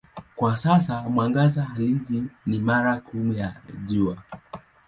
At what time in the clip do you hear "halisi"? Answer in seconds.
1.63-2.23